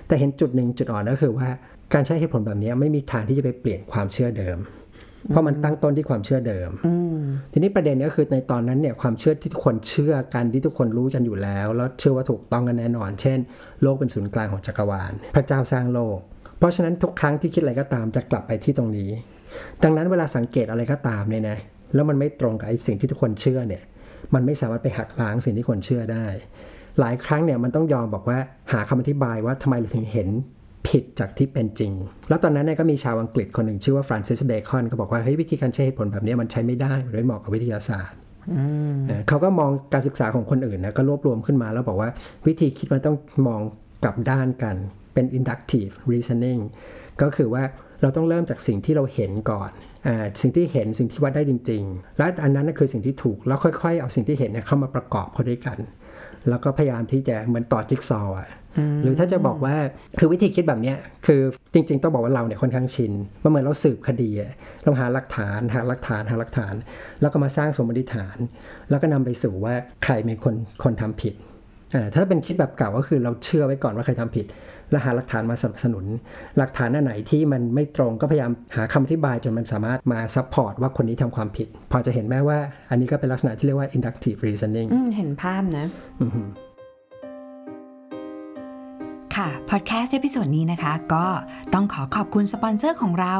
[0.07, 1.47] แต่เห็นจุดหนึ่งจุดอ่อนก็คือว่า
[1.93, 4.57] การใช้เหตุผลแบบเนี้ยไม่มีทางที่จะไปเปลี่ยนความเชื่อเดิม
[5.29, 7.19] เพราะมันตั้งต้นที่ความเชื่อเดิมอืม
[7.51, 13.39] ทีนี้ประเด็นก็คือในตอนนั้นเนี่ยความเชื่อที่ทุกคนเชื่อกันที่ทุกคนรู้กันอยู่แล้ว แล้วเชื่อว่าถูกต้องกันแน่นอน เช่น
[13.81, 16.17] โลกเป็นศูนย์กลางของจักรวาล พระเจ้าสร้างโลก
[16.57, 19.09] เพราะฉะนั้นทุกครั้งที่คิดอะไรก็ตามจะกลับไปที่ตรงนี้
[19.83, 21.57] ดังนั้นเวลาสังเกตอะไรก็ตามเนี่ยนะ
[21.93, 23.83] แล้วมันไม่ตรงกับไอ้สิ่งที่ทุกคนเชื่อเนี่ย
[24.35, 26.27] มันไม่สามารถไปหักล้างสิ่งที่คนเชื่อได้
[26.99, 28.37] หลายครั้งเนี่ยมันต้องยอมบอกว่า
[28.71, 30.29] หาคำอธิบายว่าทำไมเราถึงเห็น
[30.87, 31.91] ผิดจากที่เป็นจริง
[32.29, 38.17] แล้วตอนนั้นเนี่ยก็มีชาวอังกฤษคนหนึ่งชื่อว่าฟรานซิสเบคอนก็บอกว่าเฮ้ยวิธีการใช้เหตุผลแบบนี้มันใช้ไม่ได้มันไม่เหมาะกับวิทยาศาสตร์
[38.51, 38.63] อื
[38.93, 42.09] มเอ่อเขาก็มองการศึกษาของคนอื่นนะก็รวบรวมขึ้นมาแล้วบอกว่า
[42.47, 43.15] วิธีคิดมันต้อง
[43.47, 43.61] มอง
[44.03, 44.75] กลับด้านกัน
[45.13, 46.61] เป็น inductive reasoning
[47.21, 47.63] ก็คือว่า
[48.01, 49.92] เราต้องเริ่มจากสิ่งที่เราเห็นก่อนอา
[50.41, 55.77] สิ่งที่เห็นสิ่งที่วัดได้จริง ๆ และอันนั้นนะคือสิ่งที่ถูกแล้วค่อยๆ เอาสิ่งที่เห็นเนี่ยเข้ามาประกอบเข้าด้วยกัน
[56.49, 58.49] แล้วก็พยายามที่จะเหมือนต่อจิ๊กซอว์อะ
[59.03, 59.75] หรือถ้าจะบอกว่า
[60.19, 61.41] คือวิธีคิดแบบเนี้ยคือ
[61.73, 63.11] จริง ๆ ต้องบอกว่าเราเนี่ยค่อนข้างชิน
[63.43, 64.51] มันเหมือนเราสืบคดีอะ
[64.83, 66.73] เราหาหลักฐานหาหลักฐานหาหลักฐาน
[67.21, 68.37] แล้วก็มาสร้างสมมติฐาน
[68.89, 71.33] แล้วก็นำไปสู่ว่าใครเป็นคนคนทำผิด
[71.93, 74.45] อ่าถ้าเป็นคิดแบบเก่าก็คือเราเชื่อไว้ก่อนว่าใครทำผิด
[74.91, 76.05] แล้วหาหลักฐานมาสนับสนุน
[76.57, 82.59] หลักฐานอันไหนที่มันไม่ตรงก็พยายามหาคำอธิบายจนมันสามารถมา support ว่าคนนี้ทำความผิด พอจะเห็นไหมว่า
[82.89, 85.85] อันนี้ก็เป็นลักษณะที่เรียกว่า inductive reasoning อืมเห็นภาพนะ
[86.21, 86.43] อือฮึ
[89.35, 91.25] ค่ะ พอดแคสต์ episode นี้นะคะ ก็
[91.73, 93.35] ต้องขอขอบคุณสปอนเซอร์ของเรา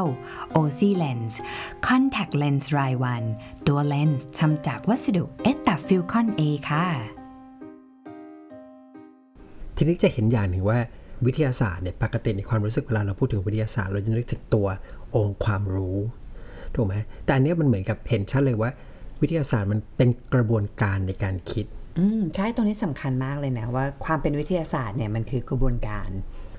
[0.56, 1.32] OC Lens
[1.86, 3.22] Contact Lens รายวัน
[3.66, 6.86] ตัวเลนส์ทำจากวัสดุ Etafilcon A ค่ะ
[9.76, 10.78] ทีนี้จะเห็นอย่างหนึ่งว่า
[11.26, 14.66] วิทยาศาสตร์เนี่ยปกติในความรู้สึกเวลาเราพูดถึงวิทยาศาสตร์เราจะนึกถึงตัว
[15.16, 15.98] องค์ความรู้
[16.74, 16.94] ถูกไหม
[17.24, 18.70] แต่อันเนี้ยมันเหมือนกับเห็นชัดเลยว่า
[19.22, 21.66] วิทยาศาสตร์มันเป็นกระบวนการในการคิด
[21.98, 26.08] อืมใช่ตรงนี้สำคัญมากเลยนะว่าความเป็นวิทยาศาสตร์เนี่ยมันคือกระบวนการ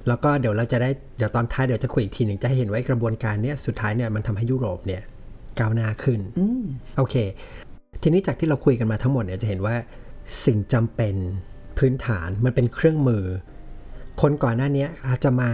[0.08, 5.02] แล้วก็เดี๋ยวเราจะได้เดี๋ยวตอนท้ายเดี๋ยวจะคุยอีกทีหนึ่งจะให้เห็นว่ากระบวนการเนี้ยสุดท้ายเนี่ยมันทำให้ยุโรปเนี่ย
[5.60, 6.64] ก้าวหน้าขึ้นอืม
[6.98, 7.16] โอเค
[8.02, 9.76] ทีนี้จากที่เราคุยกันมาทั้งหมดเนี่ยจะเห็นว่า
[10.46, 11.16] สิ่งจำเป็น
[11.78, 13.24] พื้นฐานมันเป็นเครื่องมือ
[14.22, 15.50] คนก่อนหน้านี้อาจจะมา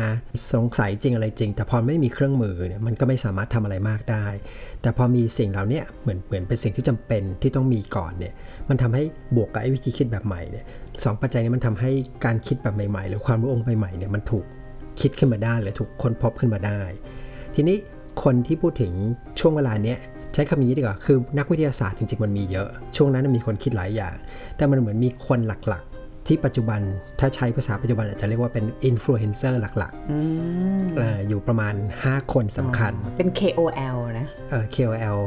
[0.54, 4.26] สงสัยจริงอะไรจริง แต่พอไม่มีเครื่องมือเนี่ยมันก็ไม่สามารถทำอะไรมากได้
[4.82, 8.34] แต่พอมีสิ่งเหล่านี้เหมือนเหมือนเป็นสิ่งที่จำเป็นที่ต้องมีก่อนเนี่ย
[8.70, 9.04] มันทำให้
[9.36, 10.66] บวกกับไอ้วิธีคิดแบบใหม่เนี่ย
[11.04, 11.92] สองปัจจัยนี้มันทำให้
[12.26, 14.46] การคิดแบบใหม่ๆ หรือความรู้องค์ใหม่ๆเนี่ยมันถูก
[15.02, 16.82] คิดขึ้นมาได้หรือถูกค้นพบขึ้นมาได้
[17.56, 17.78] ทีนี้
[18.24, 18.92] คนที่พูดถึง
[19.40, 19.98] ช่วงเวลาเนี้ย
[20.34, 24.16] ใช้คำนี้ดีกว่า คือนักวิทยาศาสตร์จริงๆมันมีเยอะ ช่วงนั้นมีคนคิดหลายอย่าง
[24.58, 25.84] แต่มันเหมือนมีคนหลัก
[26.28, 26.82] ที่ปัจจุบัน
[27.20, 30.18] ถ้าใช้ภาษาปัจจุบันอาจจะเรียกว่าเป็นอินฟลูเอนเซอร์หลักอื
[30.82, 31.74] มๆเอ่ออยู่ประมาณ
[32.04, 35.20] 5 คนสำคัญ เป็น KOL นะเอ่อ KOL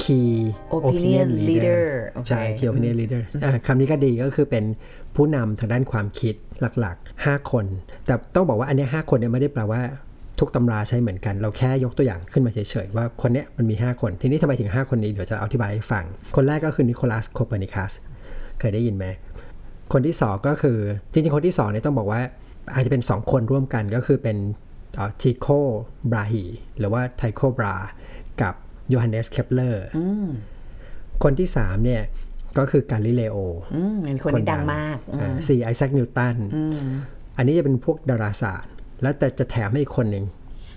[0.00, 0.32] Key
[0.74, 1.84] Opinion Leader
[2.28, 4.64] ใช่โอเค Key Opinion Leader เอ่อคำนี้ก็ดีก็คือเป็น
[5.16, 6.34] ผู้นำทางด้านความคิด
[6.80, 7.64] หลักๆ 5 คน
[8.06, 9.82] แต่ต้องบอกว่าอันเนี้ย5คนเนี่ยไม่ได้แปลว่า
[10.40, 16.04] ทุกตำราใช้เหมือนกัน เราแค่ยกตัวอย่างขึ้นมาเฉยๆ ว่าคนเนี้ยมันมี 5 คน ทีนี้ทำไมถึง 5 คนนี้เดี๋ยวจะอธิบายให้ฟัง
[16.36, 17.92] คนแรกก็คือนิโคลัสโคเปอร์นิคัส
[18.58, 19.06] เคยได้ยินไหม
[19.92, 20.78] คนที่ 2 ก็คือ
[21.12, 22.20] จริงๆ คนที่2เนี่ยต้องบอกว่า
[22.72, 24.36] อาจจะเป็น 2 คนร่วมกันก็คือเป็น
[25.20, 25.46] ทีโค
[26.10, 26.44] บราฮี
[26.78, 27.76] หรือว่าไทโคบรา
[28.42, 28.54] กับ
[28.88, 30.26] โยฮันเนสเคปเลอร์อืม
[31.22, 32.02] คนที่3เนี่ย
[32.58, 33.36] ก็คือกาลิเลโอ
[33.74, 36.80] อืมเป็นคนที่ดังมากอืมสี่ไอแซคนิวตันอืม
[37.36, 40.24] อันนี้จะเป็นพวกดาราศาสตร์ แล้วแต่จะแถมให้อีกคนหนึ่ง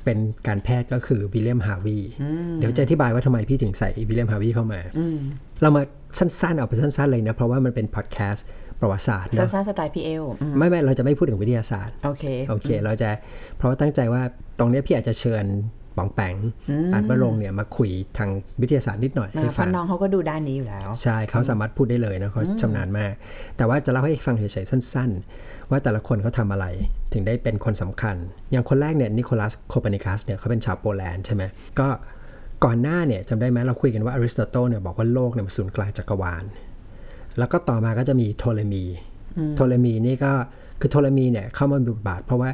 [0.06, 2.00] เป็นการแพทย์ก็คือวิลเลียมฮาวี
[2.60, 5.18] เดี๋ยวจะอธิบายว่าทำไมพี่ถึงใส่วิลเลียมฮาวีเข้ามาอืม
[5.62, 5.82] เรามา
[6.20, 8.46] สั้นๆ เอาไปสั้นๆเลยนะ เพราะว่ามันเป็นพอดแคสต์
[8.82, 13.10] ประวัติศาสตร์เนอะสั้นๆสไตล์พีเอลอืมไม่ไม่เราจะไม่พูดถึงวิทยาศาสตร์โอเคโอเค เราจะ
[13.58, 14.22] เพราะว่าตั้งใจว่า
[14.60, 15.46] ตรงเนี้ยพี่อาจจะเชิญ
[15.98, 16.36] ป๋องแปง
[16.94, 18.30] อาจวรงค์เนี่ยมาคุยทาง
[18.62, 23.14] วิทยาศาสตร์นิดหน่อยให้ฟังเพราะน้องเขาก็ดูด้านนี้อยู่แล้ว ใช่เขาสามารถพูดได้เลยนะเขาชำนาญมาก
[23.58, 25.10] แต่ว่าจะเล่าให้ฟังเฉยๆสั้น
[25.42, 26.66] ๆ ว่าแต่ละคนเขาทำอะไร
[27.14, 28.16] ถึงได้เป็นคนสำคัญ
[28.52, 31.44] อย่างคนแรกเนี่ยนิโคลัสโคเปอร์นิคัสเนี่ยเขาเป็นชาวโปแลนด์ใช่ไหม
[31.80, 31.88] ก็
[32.66, 36.44] ก่อนหน้าเนี่ยจำได้ไหมเราคุยกันว่าอริสโตเติลเนี่ยบอกว่าโลกเนี่ยมันศูนย์กลางจักรวาล
[37.38, 38.84] แล้วก็ต่อมาก็จะมีโทเลมี
[39.56, 40.32] โทเลมีนี่ก็
[40.80, 42.50] คือโทเลมีเนี่ยเข้ามามีบทบาท เพราะว่า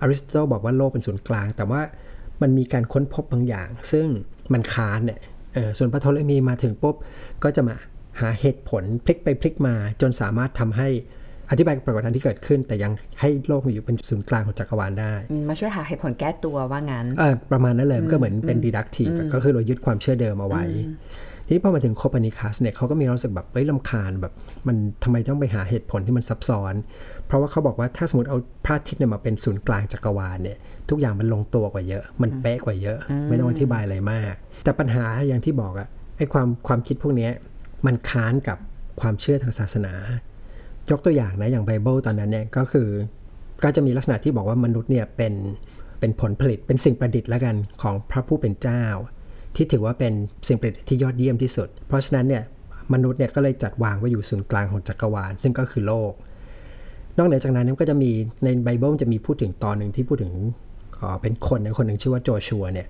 [0.00, 1.80] อริสโตเติลบอกว่าโลกเป็นศูนย์กลาง แต่ว่า
[2.42, 4.06] มันมีการค้นพบบางอย่าง ซึ่ง
[4.52, 5.20] มันค้านเนี่ย
[5.54, 6.96] เออส่วนพระโทเลมีมาถึงปุ๊บ
[7.42, 7.76] ก็จะมา
[8.20, 10.88] หาเหตุผลพลิกไปพลิกมาจนสามารถทำให้
[11.50, 20.64] อธิบายปรากฏการณ์ที่เกิดขึ้น แต่ยังให้โลกมีอยู่เป็นศูนย์กลางของจักรวาลได้อืมมาช่วยหาเหตุผลแก้ตัวว่างั้นเออประมาณนั้นเลยมันก็เหมือนเป็น deductive อะก็คือเรายึดความเชื่อเดิมเอาไว้
[21.46, 24.32] ทีนี้พอมาถึงโคเปอร์นิคัสเนี่ยเขาก็มีความรู้สึกแบบเอ้ยรำคาญแบบ
[24.66, 26.74] มันทำไมต้องไปหาเหตุผลที่มันซับซ้อน
[27.26, 30.58] เพราะว่าเขาบอกว่าถ้าสมมติเอาพระอาทิตย์เนี่ยมาเป็นศูนย์กลางจักรวาลเนี่ย
[30.90, 37.32] ทุกอย่างมันลงตัวกว่าเยอะ มันเป๊ะกว่าเยอะ ไม่ต้องอธิบายอะไรมาก แต่ปัญหาอย่างที่บอกอะไอ้ความความคิดพวกเนี้ย
[37.86, 38.58] มันค้านกับ
[39.00, 39.94] ความเชื่อทางศาสนา
[40.90, 42.88] ยกตัวอย่างนะอย่างไบเบิลตอนนั้นเนี่ยก็คือ
[43.62, 45.34] ก็จะมีลักษณะที่บอกว่ามนุษย์เนี่ยเป็น
[46.00, 48.84] เป็นผลผลิตเป็นสิ่งประดิษฐ์แล้วกันของพระผู้เป็นเจ้า
[49.56, 50.12] ที่ถือว่าเป็น
[50.46, 52.42] สิ่งประดิษฐ์ที่ยอดเยี่ยมที่สุด เพราะฉะนั้นเนี่ย
[52.92, 56.12] มนุษย์เนี่ยก็เลยจัดวางไว้อยู่ศูนย์กลางของจักรวาล ซึ่งก็คือโลก
[57.16, 58.10] นอกเหนือจากนั้นก็จะมี
[58.44, 60.32] ในไบเบิลจะมีพูดถึงตอนหนึ่งที่พูดถึง
[61.22, 62.86] เป็นคนนะคนหนึ่งชื่อว่าโจชัวเนี่ย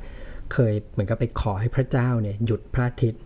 [0.53, 3.23] เคยเหมือนกับไปขอให้พระเจ้าเนี่ยหยุดพระอาทิตย์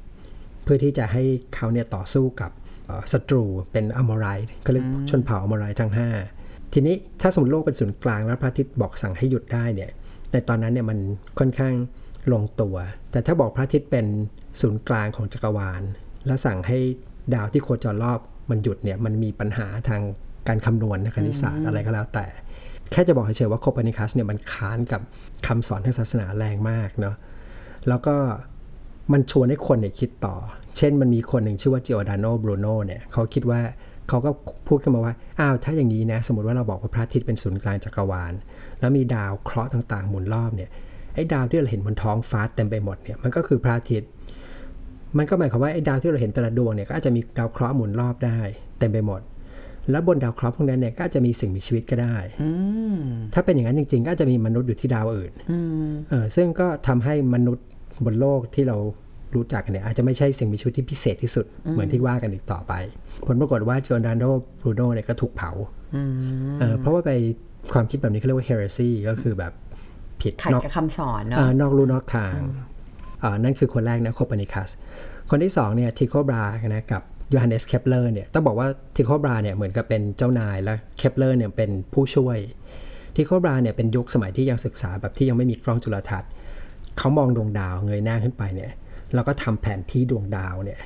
[0.63, 1.23] เพื่อที่จะให้
[1.55, 2.51] เขาเนี่ยต่อสู้กับ
[3.13, 5.93] ศัตรูเป็นอมไรต์ก็เรียกชนเผ่าอมไรต์ทั้ง
[6.33, 9.91] 5 ทีนี้ถ้าสมมติโลกเป็นศูนย์กลางแล้วพระอาทิตย์บอกสั่งให้หยุดได้เนี่ย
[10.33, 10.99] ในตอนนั้นเนี่ยมัน
[11.39, 11.75] ค่อนข้าง
[12.33, 12.77] ลงตัว
[13.11, 14.07] แต่ถ้าบอกพระอาทิตย์เป็น
[14.61, 15.83] ศูนย์กลางของจักรวาล
[16.27, 16.79] แล้วสั่งให้
[17.35, 20.03] ดาวที่โคจรรอบมันหยุดเนี่ยมันมีปัญหาทาง
[20.49, 22.27] การคำนวณทางคณิตศาสตร์อะไรก็แล้วแต่
[22.91, 25.01] แค่จะบอกเฉยๆว่าโคเปอร์นิคัสเนี่ยมันค้านกับ
[25.47, 27.17] คำสอนทางศาสนาแรงมากเนาะ
[27.89, 28.17] แล้วก็
[29.13, 30.37] มันชวนให้คนเนี่ยคิดต่อ
[30.77, 33.61] เช่นมันมีคนหนึ่งชื่อว่าจิโอดาโนบรูโนเนี่ยเขาคิดว่า
[34.09, 34.31] เขาก็
[34.69, 38.33] พูดขึ้นมาว่า อ้าว ถ้าอย่างนี้นะ สมมติว่าเราบอกว่าพระอาทิตย์เป็นศูนย์กลางจักรวาล
[38.81, 40.71] แล้วมีดาวเคราะห์ต่างๆ หมุนรอบเนี่ย
[41.17, 44.11] ไอ้ดาวที่เราเห็นบนท้องฟ้าเต็มไปหมดเนี่ยมันก็คือพระอาทิตย์
[45.19, 48.39] มันก็หมายความว่าไอ้ดาวที่เราเห็นแต่ละดวงเนี่ยก็อาจจะมีดาวเคราะห์หมุนรอบได้
[48.79, 49.21] เต็มไปหมด
[49.91, 52.51] แล้วบนดาวเคราะห์พวกนั้นเนี่ยก็อาจจะมีสิ่งมีชีวิตก็ได้อื
[52.95, 52.99] ม
[53.35, 57.67] ถ้าเป็นอย่างนั้นจริง ๆ ก็อาจจะมีมนุษย์อยู่ที่ดาวอื่นอืมเออซึ่งก็ทำให้มนุษย์
[58.05, 58.77] บนโลกที่เรา
[59.35, 62.73] รู้จักกันเนี่ยอาจจะไม่ใช่สิ่งมีชีวิตที่พิเศษที่สุดเหมือนที่ว่ากันอีกต่อไป
[63.27, 64.25] ผลปรากฏว่าจอร์ดาโน
[64.61, 65.51] บรูโนเนี่ยก็ถูกเผา
[65.95, 67.11] อืมเออเพราะว่าไป
[67.73, 69.53] ความคิดแบบนี้เขาเรียกว่า heresy ก็คือแบบ
[70.23, 72.37] ผิดขัดนอกกับคำสอนเนาะเอ่อนอกลู่นอกทาง
[73.23, 74.69] อ่านั่นคือคนแรกนะโคเปอร์นิคัส
[75.31, 82.39] คนที่สองเนี่ยทิโคบราเฮกับโยฮันเนสเคปเลอร์เนี่ยต้องบอกว่าทิโคบราเนี่ยเหมือนกับเป็นเจ้านายและเคปเลอร์เนี่ยเป็นผู้ช่วย
[83.17, 86.31] ทิโคบราเนี่ยเป็นยุคสมัยที่ยังศึกษาแบบที่ยังไม่มีกล้องจุลทรรศน์
[86.99, 88.73] เขามองดวงดาวเงยหน้าขึ้นไปเนี่ย
[89.15, 90.81] แล้วก็ทำแผนที่ดวงดาวเนี่ย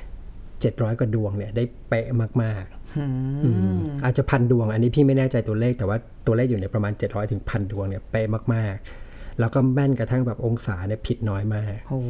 [0.47, 2.07] 700กว่าดวงเนี่ยได้เป๊ะ
[2.43, 2.65] มาก
[2.97, 9.00] อืมๆอืมอาจจะพันดวงอันนี้พี่ไม่แน่ใจตัวเลขแต่ว่าตัวเลขอยู่ในประมาณ 700ถึงพันดวงเนี่ยเป๊ะมากๆ
[9.41, 12.01] แล้วก็แม่นกระทั่งแบบองศาเนี่ยผิดน้อยมากโอ้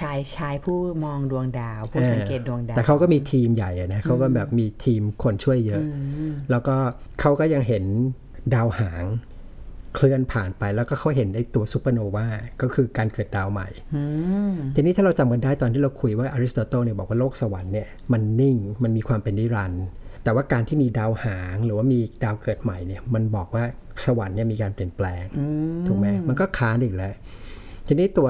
[0.00, 5.88] ชายชายผู้มองดวงดาว ผู้สังเกตดวงดาว แต่เขาก็มีทีมใหญ่อะนะเขาก็แบบมีทีมคนช่วยเยอะอื
[6.30, 6.76] มแล้วก็
[7.20, 7.84] เขาก็ยังเห็น
[8.54, 9.04] ดาวหาง
[9.94, 12.26] เคลื่อนผ่านไปแล้วก็เขาเห็นไอ้ตัวซูเปอร์โนวา
[12.62, 14.02] ก็คือการเกิดดาวใหม่อื
[14.50, 19.84] มทีนี้ถ้าเราจำกันได้ตอนที่เราคุยว่าอริสโตเติลเนี่ยบอกว่าโลกสวรรค์เนี่ยมันนิ่งมันมีความเป็นนิรันดร์
[20.24, 23.64] แต่ว่าการที่มีดาวหางหรือว่ามีดาวเกิดใหม่เนี่ย มันบอกว่า
[24.06, 25.44] สวรรค์เนี่ยมีการเปลี่ยนแปลงอื
[25.80, 27.14] มถูกไหมมันก็ค้านอีกแล้ว
[27.86, 28.28] ทีนี้ตัว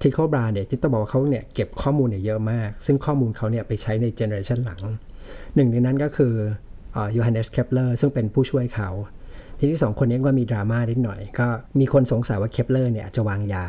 [0.00, 4.82] ทิโคบราเนี่ยที่ต้องบอกว่าเขาเนี่ยเก็บข้อมูลเนี่ยเยอะมาก ซึ่งข้อมูลเขาเนี่ยไปใช้ใน generation หลัง
[5.54, 6.34] หนึ่งในนั้นก็คือ
[7.14, 8.90] โยฮันเนสเคปเลอร์ซึ่งเป็นผู้ช่วยเขา
[9.58, 11.48] ทีนี้สองคนนี้ก็มีดราม่านิดหน่อย ก็
[11.80, 13.66] มีคนสงสัยว่าเคปเลอร์เนี่ยจะวางยา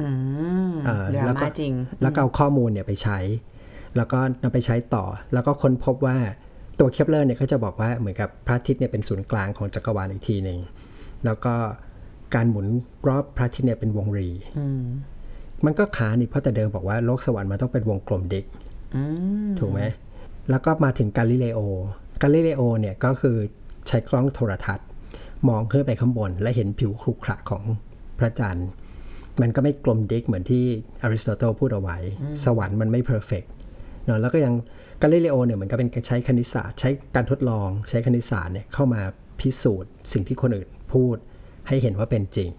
[0.00, 0.08] อื
[0.70, 3.18] มเอ่อดราแล้วก็ม่าจริง แล้วก็เอาข้อมูลเนี่ยไปใช้
[3.96, 6.16] แล้วก็นำไปใช้ต่อ แล้วก็ค้นพบว่า
[6.82, 10.58] ตัวเคปเลอร์เนี่ยเขาจะบอกว่าเหมือนกับพระอาทิตย์เนี่ยเป็นศูนย์กลางของจักรวาลอีกทีหนึ่ง
[11.24, 11.54] แล้วก็
[12.34, 12.66] การหมุน
[13.08, 14.84] รอบพระอาทิตย์เนี่ยเป็นวงรีอืม
[15.64, 18.44] มันก็ค้านนี่เพราะแต่เดิมบอกว่าโลกสวรรค์มันต้องเป็นวงกลมดิก
[18.96, 19.02] อื
[19.48, 19.80] มถูกไหม
[20.50, 21.60] แล้วก็มาถึงกาลิเลโอ
[22.22, 23.36] กาลิเลโอเนี่ยก็คือ
[23.86, 24.86] ใช้กล้องโทรทัศน์
[25.48, 27.62] มองขึ้นไปข้างบน และเห็นผิวครุขระของ
[28.18, 28.68] พระจันทร์
[29.40, 30.64] มันก็ไม่กลมดิกเหมือนที่
[31.02, 31.96] อริสโตเติลพูดเอาไว้
[32.44, 33.50] สวรรค์มันไม่ perfect
[34.04, 34.54] เนาะแล้วก็ยัง
[35.02, 39.00] กาลิเลโอเนี่ยเหมือนกับเป็นการใช้คณิตศาสตร์ ใช้การทดลอง ใช้คณิตศาสตร์เนี่ยเข้ามา
[39.40, 41.16] พิสูจน์ สิ่งที่คนอื่นพูด
[41.68, 42.50] ให้เห็นว่าเป็นจริง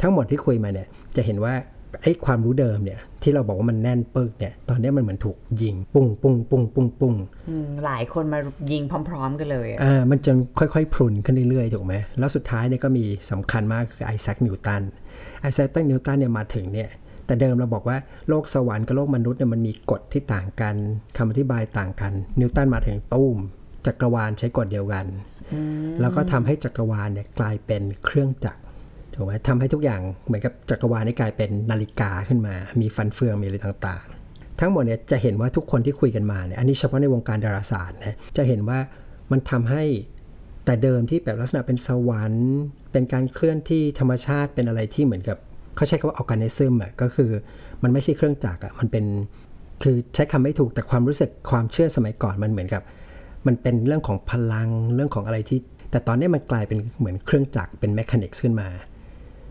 [0.00, 1.54] ทั้งหมดที่คุยมาเนี่ยจะเห็นว่า
[2.02, 7.14] ไอ้ความรู้เดิมเนี่ยที่เราบอกว่ามันแน่นปึกเนี่ยตอนนี้มันเหมือนถูกยิงปุ้งปุ้งปุ้งปุ้งปุ้ง
[7.48, 8.38] อืมหลายคนมา
[8.72, 14.82] ยิงพร้อม ๆ กันเลยอะอ่ามันจะค่อยๆพรุนขึ้นเรื่อยๆถูกไหมแล้วสุดท้ายเนี่ยก็มีสำคัญมากคือไอแซคนิวตัน
[15.40, 16.90] ไอแซคนิวตันเนี่ยมาถึงเนี่ย
[17.30, 20.74] แต่เดิมเราบอกว่าโลกสวรรค์กับโลกมนุษย์เนี่ยมันมีกฎที่ต่างกัน
[21.16, 23.36] คำอธิบายต่างกัน นิวตันมาถึงตุ้ม
[23.86, 25.06] จักรวาลใช้กฎเดียวกัน
[26.00, 28.60] แล้วก็ทำให้จักรวาลเนี่ยกลายเป็นเครื่องจักร
[29.14, 38.78] ถูกไหมทำให้ทุกอย่างเหมือนกับจักรวาลนี่กลายเป็นนาฬิกาขึ้นมา มีฟันเฟืองมีอะไรต่างๆ ทั้งหมดเนี่ยจะเห็นว่าทุกคนที่คุยกันมาเนี่ยอันนี้เฉพาะในวงการดาราศาสตร์นะจะเห็นว่า
[39.30, 39.84] มันทำให้
[40.64, 42.50] แต่เดิมที่แบบลักษณะเป็นสวรรค์
[42.92, 45.38] เป็นการเคลื่อนที่ธรรมชาติเป็นอะไรที่เหมือนกับ
[45.76, 47.30] เขาใช้คำว่าออ g a แ i ซึมอะก็คือ
[47.82, 49.04] มันไม่ใช่เครื่องจักรอะมันเป็น
[49.82, 52.82] คือใช้คำไม่ถูกแต่ความรู้สึกความเชื่อสมัยก่อนมันเหมือนกับ
[53.46, 58.68] มันเป็นเรื่องของพลังเรื่องของอะไรที่ แต่ตอนนี้มันกลายเป็นเหมือนเครื่องจักรเป็น mechanic ขึ้นมา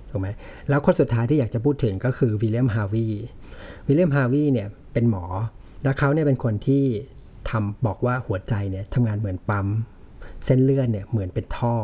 [0.10, 0.28] ถูกไหม
[0.70, 3.08] แล้วคนสุดท้ายที่อยากจะพูดถึงก็คือวิลเลียมฮาร์วีย์
[3.88, 5.26] วิลเลียมฮาร์วีย์เนี่ยเป็นหมอ
[5.84, 6.84] แล้วเขาเนี่ยเป็นคนที่
[7.50, 9.68] ทำบอกว่าหัวใจเนี่ยทำงานเหมือนปั๊ม
[10.46, 11.76] เส้นเลือดเนี่ยเหมือนเป็นท่อ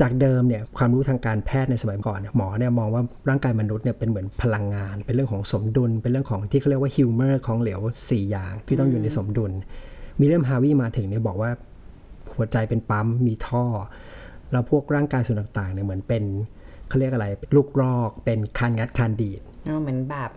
[0.00, 9.52] จากเดิมเนี่ยความรู้ทางการแพทย์ในสมัยก่อนเนี่ยหมอเนี่ยมองว่าร่างกายมนุษย์เนี่ยเป็นเหมือนพลังงาน เป็นเรื่องของสมดุล เป็นเรื่องของที่เขาเรียกว่า humor ของเหลว4 อย่างที่ต้องอยู่ในสมดุล
[10.20, 11.50] มิเลมฮาวีมาถึงเนี่ยบอกว่า
[12.34, 13.64] หัวใจเป็นปั๊มมีท่อ
[14.52, 16.24] แล้วพวกร่างกายส่วนต่างๆเนี่ยเหมือนเป็น
[16.88, 17.26] เขาเรียกอะไร
[17.56, 20.30] ลูกรอก เป็นคานงัดคานดีดเออเหมือนแบบ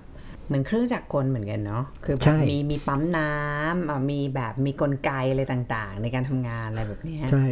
[0.48, 7.44] เหมือนเครื่องจักรกลเหมือนกันเนาะ คือแบใช่บมีมีปั๊มน้ำอะมีแบบมีกลไกอะไรต่างๆ ในการทำงานอะไรแบบเนี้ยใช่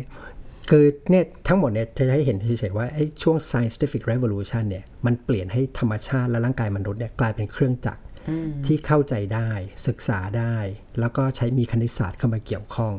[0.70, 9.50] คือเนี่ยทั้งหมดเนี่ยจะให้เห็นเฉยๆว่าไอ้ช่วง scientific revolution เนี่ยมันเปลี่ยนให้ธรรมชาติและร่างกายมนุษย์เนี่ยกลายเป็นเครื่องจักรอืมที่เข้าใจได้
[9.88, 10.56] ศึกษาได้
[11.00, 12.94] แล้วก็ใช้มีคณิตศาสตร์เข้ามาเกี่ยวข้อง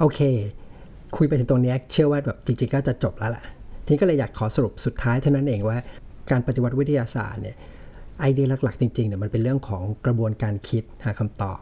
[0.00, 0.20] โอเค
[1.16, 3.44] คุยไปถึงตรงเนี้ยเชื่อว่าแบบจริงๆก็จะจบแล้วล่ะ
[3.84, 5.78] ทีนี้ก็เลยอยากขอสรุปสุดท้ายเท่านั้นเองว่า
[6.30, 7.56] การปฏิวัติวิทยาศาสตร์เนี่ย
[8.20, 11.60] ไอเดียหลักๆ จริงๆเนี่ยมันเป็นเรื่องของกระบวนการคิดหาคำตอบ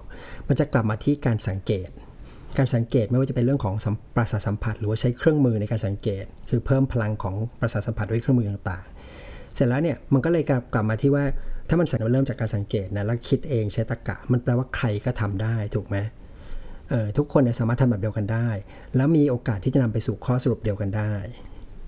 [0.49, 1.89] มันจะกลับมาที่การสังเกต
[2.59, 3.75] การสังเกตไม่ว่าจะเป็นเรื่องของ
[4.17, 11.25] ประสาทสัมผัส หรือว่าใช้เครื่องมือในการสังเกต คือเพิ่มพลังของประสาทสัมผัสด้วยเครื่องมือต่างๆ เสร็จแล้วเนี่ยมันก็เลยกลับกลับมาที่ว่า
[11.69, 15.97] ถ้ามันสังเริ่มจากการสังเกตนะแล้วคิดเองใช้ตรรกะ มันแปลว่าใครก็ทำได้ถูกไหม
[16.91, 18.49] เออทุกคนเนี่ยสามารถทำแบบเดียวกันได้
[18.97, 21.13] แล้วมีโอกาสที่จะนำไปสู่ข้อสรุปเดียวกันได้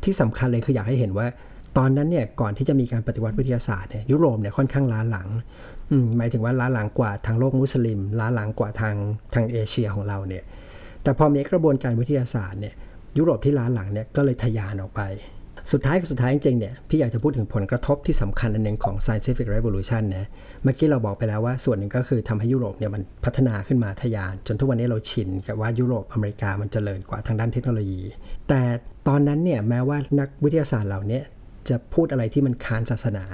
[0.05, 1.27] ที่สำคัญเลยคืออยากให้เห็นว่า
[1.79, 5.29] ตอนนั้นเนี่ยก่อนที่จะมีการปฏิวัติวิทยาศาสตร์เนี่ยยุโรปเนี่ยค่อนข้างล้าหลัง
[6.16, 8.94] หมายถึงว่าล้าหลังกว่าทางโลกมุสลิม ล้าหลังกว่าทาง
[9.35, 10.44] ทางเอเชียของเราเนี่ย
[11.03, 12.75] แต่พอมีกระบวนการวิทยาศาสตร์เนี่ย
[13.18, 15.03] ยุโรปที่ล้าหลังเนี่ยก็เลยทะยานออกไป
[15.73, 20.27] สุดท้ายสุดท้ายจริงๆเนี่ยพี่อยากจะพูดถึงผลกระทบที่สำคัญอันหนึ่งของ scientific revolution นะ
[20.62, 28.03] เมื่อกี้เราบอกไปแล้วว่าส่วนหนึ่งก็คือทำให้ยุโรปเนี่ยมันพัฒนาขึ้นมาทะยาน จนทุกวันนี้เราชินกับว่ายุโรปอเมริกามันเจริญกว่าทางด้านเทคโนโลยี
[28.49, 28.61] แต่
[29.09, 31.20] ตอนนั้นเนี่ยแม้ว่านักวิทยาศาสตร์เหล่านี้
[31.68, 33.25] จะพูดอะไรที่มันค้านศาสนา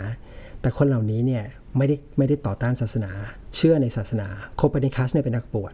[0.60, 1.44] แต่คนเหล่านี้เนี่ย
[1.76, 3.10] ไม่ได้ไม่ได้ต่อต้านศาสนา
[3.56, 5.72] เชื่อในศาสนา โคเปนิคัสเนี่ยเป็นนักบวช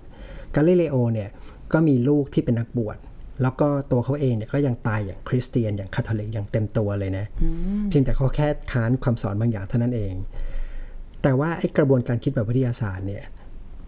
[0.55, 1.29] กาลิเลโอเนี่ย
[1.73, 2.97] ก็มีลูกที่เป็นนักบวช
[3.43, 7.27] แล้วก็ตัวเขาเองเนี่ยก็ยังตายอย่างคริสเตียนอย่างคาทอลิกอย่างเต็มตัวเลยนะ
[7.89, 10.15] เพียงแต่เขาแค่ค้านความสอนบางอย่างเท่านั้นเอง
[11.23, 13.25] แต่ว่าไอ้กระบวนการคิดแบบวิทยาศาสตร์เนี่ย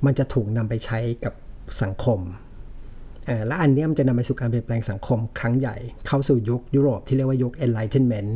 [0.05, 1.35] มันจะถูกนำไปใช้กับ
[1.83, 2.21] สังคม
[3.27, 8.31] เอ่อและอันเนี้ยมันจะนำไปสู่การเปลี่ยนแปลงสังคมครั้งใหญ่เข้าสู่ยุคยุโรปที่เรียกว่ายุค Enlightenment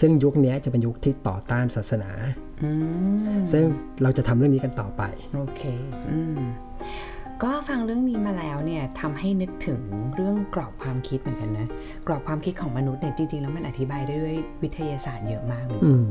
[0.00, 2.10] ซึ่งยุคเนี้ยจะเป็นยุคที่ต่อต้านศาสนา
[2.62, 2.70] อื
[3.36, 3.64] มซึ่ง
[4.02, 5.02] เราจะทำเรื่องนี้กันต่อไป
[5.36, 5.62] โอเค
[6.10, 6.40] อืม
[7.42, 9.80] ก็ฟังเรื่องนี้มาแล้วเนี่ยทำให้นึกถึง
[10.16, 11.68] เรื่องกรอบความคิดเหมือนกันนะ
[12.06, 16.06] กรอบความคิดของมนุษย์เนี่ยจริงๆแล้วมันอธิบายได้ด้วยวิทยาศาสตร์เยอะมากเลยอืม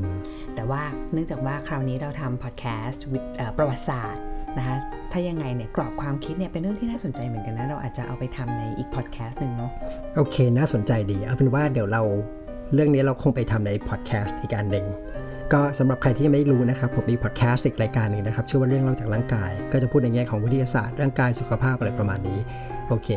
[0.56, 4.24] แต่ว่าเนื่องจากว่าคราวนี้เราทำพอดแคสต์วิทย์เอ่อประวัติศาสตร์
[4.58, 4.78] นะคะ
[5.12, 9.72] ถ้ายังไงเนี่ยกรอบความคิดเนี่ยเป็นเรื่องที่น่าสนใจเหมือนกันนะ เราอาจจะเอาไปทำในอีกพอดแคสต์หนึ่งเนาะ
[10.16, 12.04] โอเค น่าสนใจดี เอาเป็นว่าเดี๋ยวเรา
[12.74, 14.86] เรื่องนี้เราคงไปทำในพอดแคสต์อีกอันหนึ่ง
[15.54, 22.40] ก็สำหรับใครที่ยังไม่รู้นะครับ ผมมีพอดแคสต์อีกรายการหนึ่งนะครับ ชื่อว่าเรื่องเล่าจากร่างกาย ก็จะพูดในแง่ของวิทยาศาสตร์ร่างกายสุขภาพอะไรประมาณนี้
[22.90, 23.08] โอเค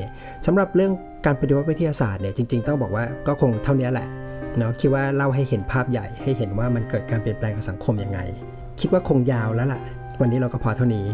[0.46, 0.92] สำหรับเรื่อง
[1.26, 4.08] การปฏิวัติวิทยาศาสตร์เนี่ยจริง ๆ ต้องบอกว่าก็คงเท่านี้แหละ
[4.56, 8.20] เนาะคิดว่าเล่าให้เห็นภาพใหญ่ ให้เห็นว่ามันเกิดการเปลี่ยนแปลงกับสังคมยังไง
[8.80, 9.80] คิดว่าคงยาวแล้วล่ะ
[10.20, 11.06] วันนี้เราก็พอเท่านี้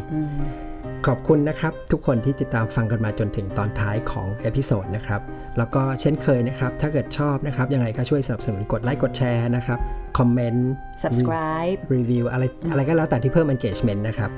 [1.09, 5.21] ขอบคุณนะครับทุกคนที่ติดตามฟังกันมาจนถึงตอนท้ายของ episode นะครับ
[5.59, 9.79] แล้วก็เช่นเคยนะครับถ้าเกิดชอบนะครับยังไงก็ช่วยสนับสนุนกดไลค์กดแชร์นะครับ
[10.19, 14.31] คอมเมนต์ subscribe รีวิวอะไรอะไรก็แล้วแต่ที่เพิ่ม engagement นะครับ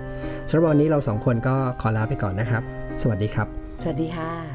[0.48, 2.62] สำหรับวันนี้เราสองคนก็ขอลาไปก่อนนะครับ
[3.02, 3.46] สวัสดีครับ
[3.82, 4.53] สวัสดีค่ะ